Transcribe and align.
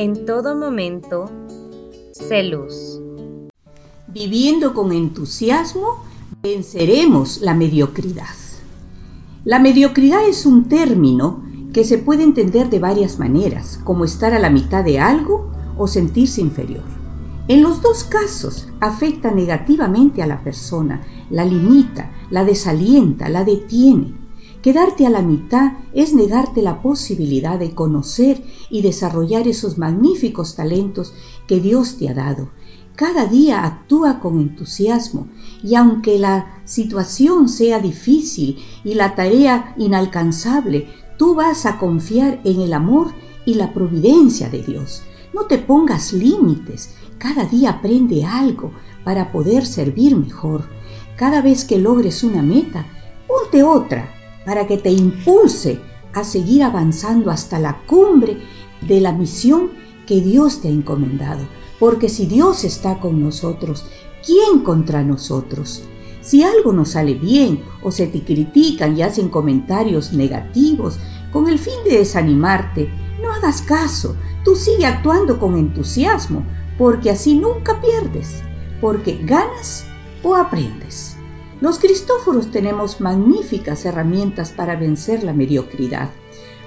en 0.00 0.26
todo 0.26 0.54
momento, 0.54 1.28
sé 2.12 2.44
luz. 2.44 3.00
Viviendo 4.06 4.72
con 4.72 4.92
entusiasmo, 4.92 6.04
venceremos 6.40 7.40
la 7.40 7.52
mediocridad. 7.52 8.36
La 9.44 9.58
mediocridad 9.58 10.24
es 10.24 10.46
un 10.46 10.68
término 10.68 11.42
que 11.72 11.82
se 11.82 11.98
puede 11.98 12.22
entender 12.22 12.70
de 12.70 12.78
varias 12.78 13.18
maneras, 13.18 13.80
como 13.82 14.04
estar 14.04 14.32
a 14.34 14.38
la 14.38 14.50
mitad 14.50 14.84
de 14.84 15.00
algo 15.00 15.50
o 15.76 15.88
sentirse 15.88 16.40
inferior. 16.40 16.84
En 17.48 17.64
los 17.64 17.82
dos 17.82 18.04
casos 18.04 18.68
afecta 18.78 19.32
negativamente 19.32 20.22
a 20.22 20.28
la 20.28 20.44
persona, 20.44 21.02
la 21.28 21.44
limita, 21.44 22.12
la 22.30 22.44
desalienta, 22.44 23.28
la 23.28 23.42
detiene. 23.42 24.14
Quedarte 24.62 25.06
a 25.06 25.10
la 25.10 25.22
mitad 25.22 25.74
es 25.94 26.14
negarte 26.14 26.62
la 26.62 26.82
posibilidad 26.82 27.60
de 27.60 27.76
conocer 27.76 28.42
y 28.70 28.82
desarrollar 28.82 29.46
esos 29.46 29.78
magníficos 29.78 30.56
talentos 30.56 31.14
que 31.46 31.60
Dios 31.60 31.96
te 31.96 32.08
ha 32.08 32.14
dado. 32.14 32.50
Cada 32.96 33.26
día 33.26 33.64
actúa 33.64 34.18
con 34.18 34.40
entusiasmo 34.40 35.28
y 35.62 35.76
aunque 35.76 36.18
la 36.18 36.60
situación 36.64 37.48
sea 37.48 37.78
difícil 37.78 38.58
y 38.82 38.94
la 38.94 39.14
tarea 39.14 39.74
inalcanzable, 39.78 40.88
tú 41.16 41.36
vas 41.36 41.64
a 41.64 41.78
confiar 41.78 42.40
en 42.42 42.60
el 42.60 42.72
amor 42.72 43.12
y 43.46 43.54
la 43.54 43.72
providencia 43.72 44.48
de 44.48 44.62
Dios. 44.62 45.02
No 45.32 45.44
te 45.44 45.58
pongas 45.58 46.12
límites, 46.12 46.96
cada 47.18 47.44
día 47.44 47.70
aprende 47.70 48.24
algo 48.24 48.72
para 49.04 49.30
poder 49.30 49.64
servir 49.64 50.16
mejor. 50.16 50.64
Cada 51.16 51.42
vez 51.42 51.64
que 51.64 51.78
logres 51.78 52.24
una 52.24 52.42
meta, 52.42 52.84
ponte 53.28 53.62
otra 53.62 54.17
para 54.48 54.66
que 54.66 54.78
te 54.78 54.90
impulse 54.90 55.78
a 56.14 56.24
seguir 56.24 56.62
avanzando 56.62 57.30
hasta 57.30 57.58
la 57.58 57.82
cumbre 57.86 58.38
de 58.80 58.98
la 58.98 59.12
misión 59.12 59.72
que 60.06 60.22
Dios 60.22 60.62
te 60.62 60.68
ha 60.68 60.70
encomendado. 60.70 61.46
Porque 61.78 62.08
si 62.08 62.24
Dios 62.24 62.64
está 62.64 62.98
con 62.98 63.22
nosotros, 63.22 63.84
¿quién 64.24 64.60
contra 64.60 65.04
nosotros? 65.04 65.82
Si 66.22 66.42
algo 66.42 66.72
no 66.72 66.86
sale 66.86 67.12
bien 67.12 67.62
o 67.82 67.90
se 67.90 68.06
te 68.06 68.24
critican 68.24 68.96
y 68.96 69.02
hacen 69.02 69.28
comentarios 69.28 70.14
negativos 70.14 70.98
con 71.30 71.46
el 71.46 71.58
fin 71.58 71.84
de 71.84 71.98
desanimarte, 71.98 72.88
no 73.20 73.30
hagas 73.30 73.60
caso, 73.60 74.16
tú 74.46 74.56
sigue 74.56 74.86
actuando 74.86 75.38
con 75.38 75.58
entusiasmo, 75.58 76.42
porque 76.78 77.10
así 77.10 77.34
nunca 77.34 77.82
pierdes, 77.82 78.42
porque 78.80 79.20
ganas 79.24 79.84
o 80.22 80.34
aprendes. 80.34 81.17
Los 81.60 81.80
Cristóforos 81.80 82.52
tenemos 82.52 83.00
magníficas 83.00 83.84
herramientas 83.84 84.52
para 84.52 84.76
vencer 84.76 85.24
la 85.24 85.32
mediocridad. 85.32 86.10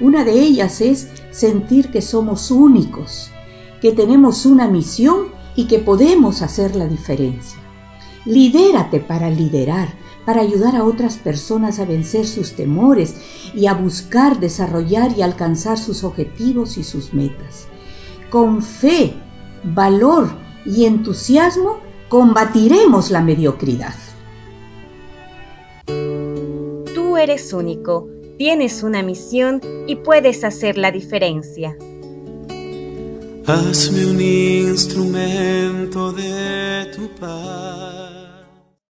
Una 0.00 0.24
de 0.24 0.40
ellas 0.40 0.80
es 0.80 1.08
sentir 1.30 1.90
que 1.90 2.00
somos 2.00 2.50
únicos, 2.50 3.30
que 3.82 3.92
tenemos 3.92 4.46
una 4.46 4.66
misión 4.66 5.28
y 5.54 5.66
que 5.66 5.78
podemos 5.78 6.40
hacer 6.40 6.74
la 6.74 6.86
diferencia. 6.86 7.58
Lidérate 8.24 9.00
para 9.00 9.28
liderar, 9.28 9.88
para 10.24 10.40
ayudar 10.40 10.74
a 10.74 10.84
otras 10.84 11.16
personas 11.16 11.80
a 11.80 11.84
vencer 11.84 12.26
sus 12.26 12.52
temores 12.52 13.16
y 13.54 13.66
a 13.66 13.74
buscar, 13.74 14.40
desarrollar 14.40 15.12
y 15.18 15.22
alcanzar 15.22 15.78
sus 15.78 16.02
objetivos 16.02 16.78
y 16.78 16.84
sus 16.84 17.12
metas. 17.12 17.66
Con 18.30 18.62
fe, 18.62 19.14
valor 19.64 20.30
y 20.64 20.86
entusiasmo 20.86 21.78
combatiremos 22.08 23.10
la 23.10 23.20
mediocridad. 23.20 24.07
Eres 27.28 27.52
único, 27.52 28.08
tienes 28.38 28.82
una 28.82 29.02
misión 29.02 29.60
y 29.86 29.96
puedes 29.96 30.44
hacer 30.44 30.78
la 30.78 30.90
diferencia. 30.90 31.76
Hazme 33.44 34.06
un 34.06 34.20
instrumento 34.20 36.12
de 36.12 36.86
tu 36.96 37.06
paz. 37.20 37.97